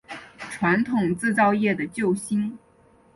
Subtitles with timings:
[0.49, 2.57] 传统制造业的救星